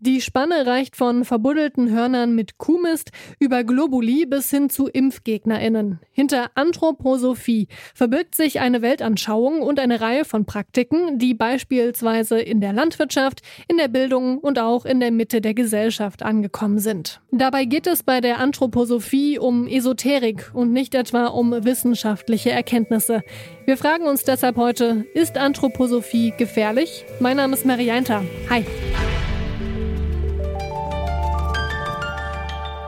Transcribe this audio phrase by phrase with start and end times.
[0.00, 3.10] Die Spanne reicht von verbuddelten Hörnern mit Kuhmist
[3.40, 5.98] über Globuli bis hin zu ImpfgegnerInnen.
[6.12, 12.72] Hinter Anthroposophie verbirgt sich eine Weltanschauung und eine Reihe von Praktiken, die beispielsweise in der
[12.72, 17.20] Landwirtschaft, in der Bildung und auch in der Mitte der Gesellschaft angekommen sind.
[17.32, 23.24] Dabei geht es bei der Anthroposophie um Esoterik und nicht etwa um wissenschaftliche Erkenntnisse.
[23.64, 27.04] Wir fragen uns deshalb heute, ist Anthroposophie gefährlich?
[27.18, 28.22] Mein Name ist Marianta.
[28.48, 28.64] Hi.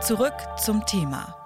[0.03, 1.37] Zurück zum Thema.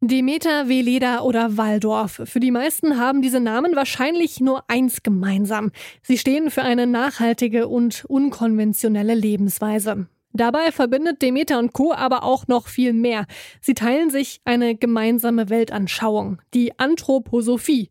[0.00, 2.22] Demeter, Veleda oder Waldorf.
[2.24, 5.70] Für die meisten haben diese Namen wahrscheinlich nur eins gemeinsam.
[6.02, 10.06] Sie stehen für eine nachhaltige und unkonventionelle Lebensweise.
[10.36, 11.92] Dabei verbindet Demeter und Co.
[11.92, 13.26] aber auch noch viel mehr.
[13.60, 17.90] Sie teilen sich eine gemeinsame Weltanschauung, die Anthroposophie.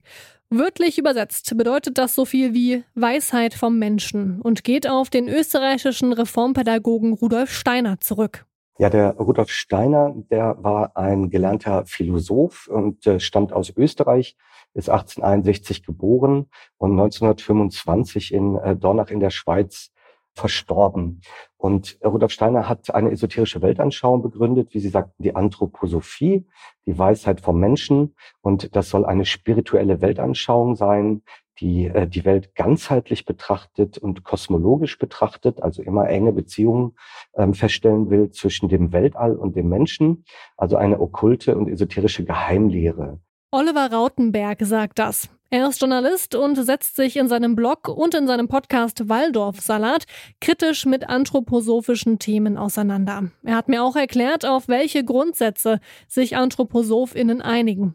[0.49, 6.11] Wörtlich übersetzt bedeutet das so viel wie Weisheit vom Menschen und geht auf den österreichischen
[6.11, 8.45] Reformpädagogen Rudolf Steiner zurück.
[8.77, 14.35] Ja, der Rudolf Steiner, der war ein gelernter Philosoph und äh, stammt aus Österreich,
[14.73, 19.93] ist 1861 geboren und 1925 in äh, Dornach in der Schweiz
[20.33, 21.21] verstorben.
[21.57, 26.45] Und Rudolf Steiner hat eine esoterische Weltanschauung begründet, wie Sie sagten, die Anthroposophie,
[26.85, 28.15] die Weisheit vom Menschen.
[28.41, 31.21] Und das soll eine spirituelle Weltanschauung sein,
[31.59, 36.95] die äh, die Welt ganzheitlich betrachtet und kosmologisch betrachtet, also immer enge Beziehungen
[37.35, 40.25] ähm, feststellen will zwischen dem Weltall und dem Menschen,
[40.57, 43.19] also eine okkulte und esoterische Geheimlehre.
[43.55, 45.29] Oliver Rautenberg sagt das.
[45.51, 50.05] Er ist Journalist und setzt sich in seinem Blog und in seinem Podcast Waldorf Salat
[50.41, 53.29] kritisch mit anthroposophischen Themen auseinander.
[53.43, 57.93] Er hat mir auch erklärt, auf welche Grundsätze sich Anthroposophinnen einigen.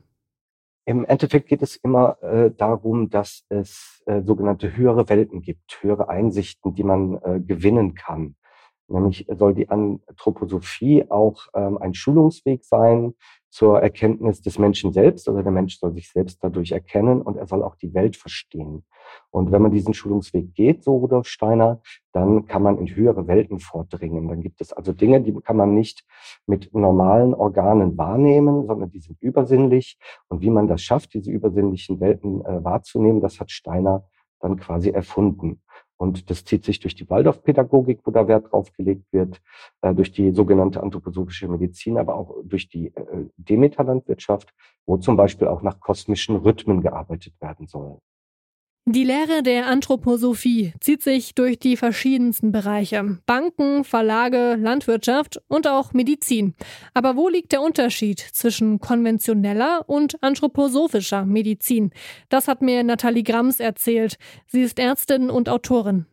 [0.85, 6.09] Im Endeffekt geht es immer äh, darum, dass es äh, sogenannte höhere Welten gibt, höhere
[6.09, 8.37] Einsichten, die man äh, gewinnen kann.
[8.87, 13.15] Nämlich soll die Anthroposophie auch ähm, ein Schulungsweg sein,
[13.51, 15.29] zur Erkenntnis des Menschen selbst.
[15.29, 18.85] Also der Mensch soll sich selbst dadurch erkennen und er soll auch die Welt verstehen.
[19.31, 21.81] Und wenn man diesen Schulungsweg geht, so Rudolf Steiner,
[22.13, 24.29] dann kann man in höhere Welten vordringen.
[24.29, 26.05] Dann gibt es also Dinge, die kann man nicht
[26.47, 29.99] mit normalen Organen wahrnehmen, sondern die sind übersinnlich.
[30.29, 34.05] Und wie man das schafft, diese übersinnlichen Welten äh, wahrzunehmen, das hat Steiner
[34.41, 35.63] dann quasi erfunden.
[35.99, 39.43] Und das zieht sich durch die Waldorfpädagogik, wo da Wert drauf gelegt wird,
[39.83, 44.55] äh, durch die sogenannte anthroposophische Medizin, aber auch durch die äh, Demeterlandwirtschaft,
[44.87, 47.99] wo zum Beispiel auch nach kosmischen Rhythmen gearbeitet werden soll.
[48.91, 53.19] Die Lehre der Anthroposophie zieht sich durch die verschiedensten Bereiche.
[53.27, 56.55] Banken, Verlage, Landwirtschaft und auch Medizin.
[56.95, 61.91] Aber wo liegt der Unterschied zwischen konventioneller und anthroposophischer Medizin?
[62.31, 64.17] Das hat mir Nathalie Grams erzählt.
[64.47, 66.07] Sie ist Ärztin und Autorin.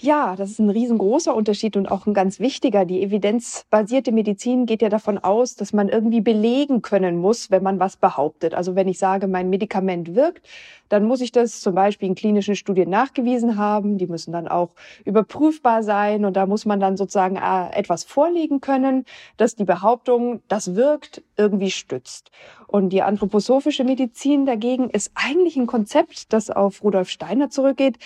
[0.00, 2.84] Ja, das ist ein riesengroßer Unterschied und auch ein ganz wichtiger.
[2.84, 7.78] Die evidenzbasierte Medizin geht ja davon aus, dass man irgendwie belegen können muss, wenn man
[7.78, 8.54] was behauptet.
[8.54, 10.48] Also wenn ich sage, mein Medikament wirkt,
[10.88, 13.96] dann muss ich das zum Beispiel in klinischen Studien nachgewiesen haben.
[13.96, 14.70] Die müssen dann auch
[15.04, 19.04] überprüfbar sein und da muss man dann sozusagen äh, etwas vorlegen können,
[19.36, 22.32] dass die Behauptung, das wirkt, irgendwie stützt.
[22.66, 27.98] Und die anthroposophische Medizin dagegen ist eigentlich ein Konzept, das auf Rudolf Steiner zurückgeht,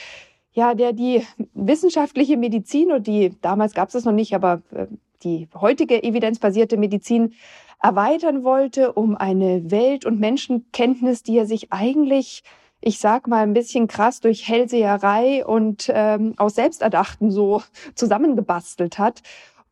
[0.53, 4.87] ja, der die wissenschaftliche Medizin und die, damals gab es das noch nicht, aber äh,
[5.23, 7.35] die heutige evidenzbasierte Medizin
[7.81, 12.43] erweitern wollte um eine Welt- und Menschenkenntnis, die er sich eigentlich,
[12.81, 17.63] ich sag mal ein bisschen krass durch Hellseherei und ähm, aus Selbsterdachten so
[17.95, 19.23] zusammengebastelt hat.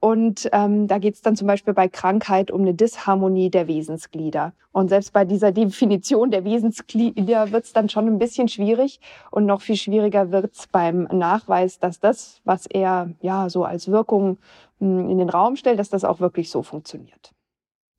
[0.01, 4.53] Und ähm, da geht es dann zum Beispiel bei Krankheit um eine Disharmonie der Wesensglieder.
[4.73, 9.01] Und selbst bei dieser Definition der Wesensglieder wird es dann schon ein bisschen schwierig.
[9.31, 13.89] Und noch viel schwieriger wird es beim Nachweis, dass das, was er ja so als
[13.91, 14.39] Wirkung
[14.81, 17.36] mh, hm, in den Raum stellt, dass das auch wirklich so funktioniert.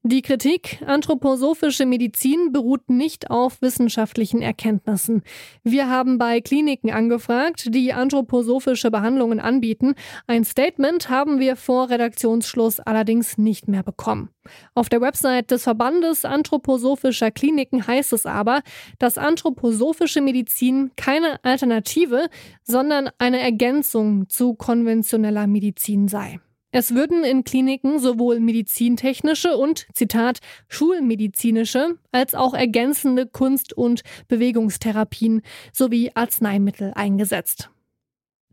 [0.09, 5.21] Die Kritik anthroposophische Medizin beruht nicht auf wissenschaftlichen Erkenntnissen.
[5.65, 9.95] Wir haben bei Kliniken angefragt, die anthroposophische Behandlungen anbieten.
[10.25, 14.29] Ein Statement haben wir vor Redaktionsschluss allerdings nicht mehr bekommen.
[14.75, 18.61] Auf der Website des Verbandes anthroposophischer Kliniken heißt es aber,
[18.99, 22.29] dass anthroposophische Medizin keine Alternative,
[22.63, 26.39] sondern eine Ergänzung zu konventioneller Medizin sei.
[26.71, 35.41] Es würden in Kliniken sowohl medizintechnische und, Zitat, schulmedizinische als auch ergänzende Kunst- und Bewegungstherapien
[35.71, 37.69] sowie Arzneimittel eingesetzt.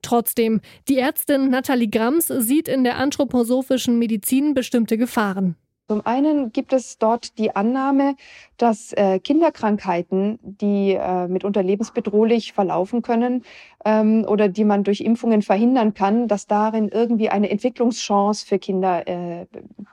[0.01, 5.57] Trotzdem, die Ärztin Nathalie Grams sieht in der anthroposophischen Medizin bestimmte Gefahren.
[5.87, 8.17] Zum einen gibt es dort die Annahme,
[8.57, 13.45] dass äh, Kinderkrankheiten, die äh, mitunter lebensbedrohlich verlaufen können
[13.85, 19.07] ähm, oder die man durch Impfungen verhindern kann, dass darin irgendwie eine Entwicklungschance für Kinder
[19.07, 19.47] äh,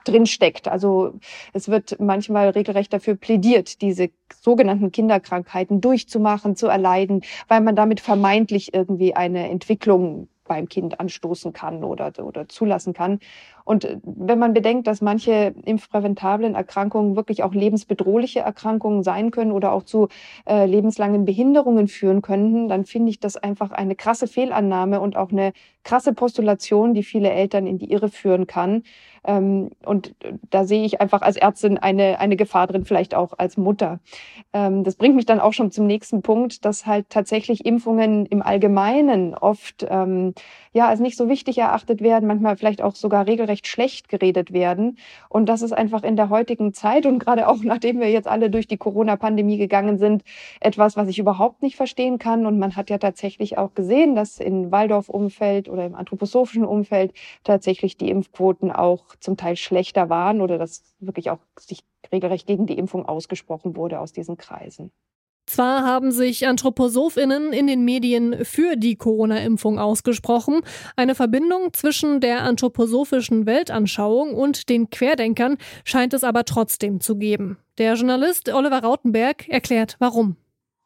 [0.05, 0.69] drinsteckt.
[0.69, 1.19] Also
[1.51, 7.99] es wird manchmal regelrecht dafür plädiert, diese sogenannten Kinderkrankheiten durchzumachen, zu erleiden, weil man damit
[7.99, 13.19] vermeintlich irgendwie eine Entwicklung beim Kind anstoßen kann oder, oder zulassen kann.
[13.71, 19.53] Und äh, wenn man bedenkt, dass manche impfpräventablen Erkrankungen wirklich auch lebensbedrohliche Erkrankungen sein können
[19.53, 20.09] oder auch zu
[20.45, 25.31] äh, lebenslangen Behinderungen führen könnten, dann finde ich das einfach eine krasse Fehlannahme und auch
[25.31, 25.53] eine
[25.83, 28.83] krasse Postulation, die viele Eltern in die Irre führen kann.
[29.23, 30.15] Ähm, und
[30.49, 33.99] da sehe ich einfach als Ärztin eine, eine Gefahr drin, vielleicht auch als Mutter.
[34.53, 38.41] Ähm, das bringt mich dann auch schon zum nächsten Punkt, dass halt tatsächlich Impfungen im
[38.41, 40.33] Allgemeinen oft ähm,
[40.73, 44.97] ja als nicht so wichtig erachtet werden, manchmal vielleicht auch sogar regelrecht schlecht geredet werden.
[45.29, 48.49] Und das ist einfach in der heutigen Zeit und gerade auch nachdem wir jetzt alle
[48.49, 50.23] durch die Corona-Pandemie gegangen sind,
[50.59, 52.47] etwas, was ich überhaupt nicht verstehen kann.
[52.47, 57.13] Und man hat ja tatsächlich auch gesehen, dass in Waldorf-Umfeld oder im anthroposophischen Umfeld
[57.43, 62.67] tatsächlich die Impfquoten auch zum Teil schlechter waren oder dass wirklich auch sich regelrecht gegen
[62.67, 64.91] die Impfung ausgesprochen wurde aus diesen Kreisen.
[65.47, 70.61] Zwar haben sich Anthroposophinnen in den Medien für die Corona-Impfung ausgesprochen,
[70.95, 77.57] eine Verbindung zwischen der anthroposophischen Weltanschauung und den Querdenkern scheint es aber trotzdem zu geben.
[77.79, 80.37] Der Journalist Oliver Rautenberg erklärt, warum.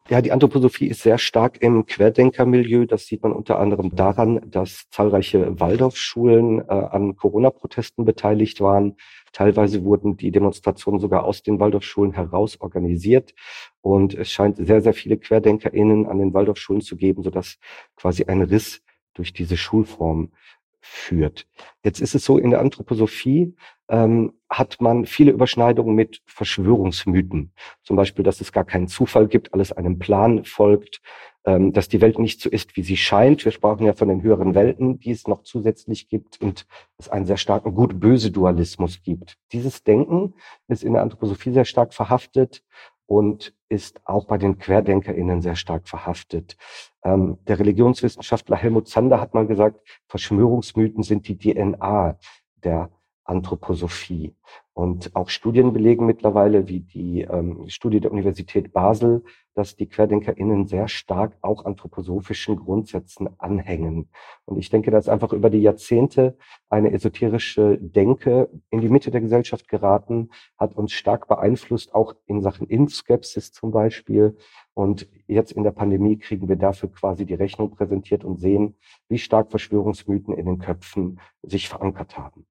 [0.07, 2.85] Ja, die Anthroposophie ist sehr stark im Querdenkermilieu.
[2.85, 8.97] Das sieht man unter anderem daran, dass zahlreiche Waldorfschulen äh, an Corona-Protesten beteiligt waren.
[9.33, 13.33] Teilweise wurden die Demonstrationen sogar aus den Waldorfschulen heraus organisiert.
[13.81, 17.57] Und es scheint sehr, sehr viele QuerdenkerInnen an den Waldorfschulen zu geben, sodass
[17.95, 18.83] quasi ein Riss
[19.15, 20.33] durch diese Schulform
[20.81, 21.47] führt.
[21.83, 23.55] Jetzt ist es so, in der Anthroposophie
[23.89, 27.51] ähm, hat man viele Überschneidungen mit Verschwörungsmythen.
[27.83, 31.01] Zum Beispiel, dass es gar keinen Zufall gibt, alles einem Plan folgt,
[31.45, 33.45] ähm, dass die Welt nicht so ist, wie sie scheint.
[33.45, 36.65] Wir sprachen ja von den höheren Welten, die es noch zusätzlich gibt und
[36.97, 39.37] es einen sehr starken Gut-Böse-Dualismus gibt.
[39.51, 40.33] Dieses Denken
[40.67, 42.63] ist in der Anthroposophie sehr stark verhaftet
[43.05, 46.57] und ist auch bei den QuerdenkerInnen sehr stark verhaftet.
[47.03, 52.17] Ähm, der Religionswissenschaftler Helmut Zander hat mal gesagt, Verschwörungsmythen sind die DNA
[52.63, 52.89] der
[53.25, 54.36] Anthroposophie.
[54.74, 59.24] Und auch Studien belegen mittlerweile, wie die ähm, Studie der Universität Basel,
[59.54, 64.10] dass die QuerdenkerInnen sehr stark auch anthroposophischen Grundsätzen anhängen.
[64.44, 66.38] Und ich denke, dass einfach über die Jahrzehnte
[66.69, 72.42] eine esoterische Denke in die Mitte der Gesellschaft geraten, hat uns stark beeinflusst, auch in
[72.42, 74.36] Sachen Impfskepsis zum Beispiel.
[74.74, 78.75] Und jetzt in der Pandemie kriegen wir dafür quasi die Rechnung präsentiert und sehen,
[79.07, 82.45] wie stark Verschwörungsmythen in den Köpfen sich verankert haben.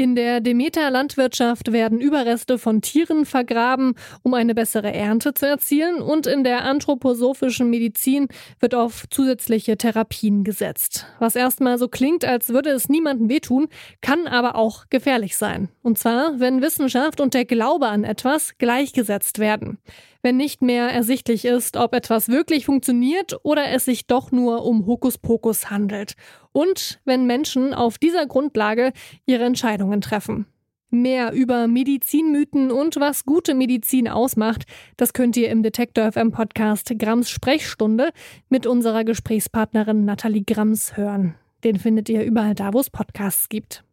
[0.00, 6.26] In der Demeter-Landwirtschaft werden Überreste von Tieren vergraben, um eine bessere Ernte zu erzielen, und
[6.26, 8.28] in der anthroposophischen Medizin
[8.60, 11.04] wird auf zusätzliche Therapien gesetzt.
[11.18, 13.68] Was erstmal so klingt, als würde es niemandem wehtun,
[14.00, 15.68] kann aber auch gefährlich sein.
[15.82, 19.76] Und zwar, wenn Wissenschaft und der Glaube an etwas gleichgesetzt werden
[20.22, 24.86] wenn nicht mehr ersichtlich ist, ob etwas wirklich funktioniert oder es sich doch nur um
[24.86, 26.14] Hokuspokus handelt.
[26.52, 28.92] Und wenn Menschen auf dieser Grundlage
[29.26, 30.46] ihre Entscheidungen treffen.
[30.92, 34.64] Mehr über Medizinmythen und was gute Medizin ausmacht,
[34.96, 38.10] das könnt ihr im Detektor FM Podcast Grams Sprechstunde
[38.48, 41.36] mit unserer Gesprächspartnerin Nathalie Grams hören.
[41.62, 43.84] Den findet ihr überall da, wo es Podcasts gibt.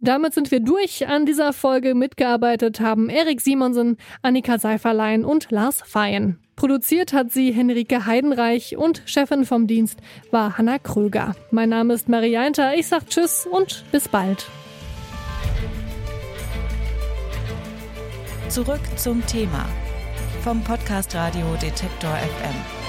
[0.00, 1.08] Damit sind wir durch.
[1.08, 6.38] An dieser Folge mitgearbeitet haben Erik Simonsen, Annika Seiferlein und Lars Feyen.
[6.56, 9.98] Produziert hat sie Henrike Heidenreich und Chefin vom Dienst
[10.30, 11.34] war Hanna Kröger.
[11.50, 12.74] Mein Name ist Marie Einter.
[12.76, 14.46] Ich sag Tschüss und bis bald.
[18.48, 19.66] Zurück zum Thema
[20.42, 22.83] vom Podcast Radio Detektor FM.